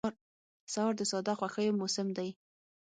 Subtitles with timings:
[0.73, 2.29] سهار د ساده خوښیو موسم دی.